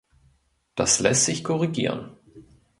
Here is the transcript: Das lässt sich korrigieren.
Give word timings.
Das 0.73 0.99
lässt 0.99 1.25
sich 1.25 1.43
korrigieren. 1.43 2.17